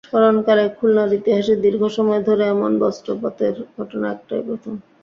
স্মরণকালে 0.07 0.63
খুলনার 0.77 1.11
ইতিহাসে 1.19 1.53
দীর্ঘ 1.63 1.81
সময় 1.97 2.21
ধরে 2.27 2.43
এমন 2.47 2.71
বজ্রপাতের 2.81 3.55
ঘটনা 3.75 4.07
এটাই 4.15 4.41
প্রথম। 4.47 4.73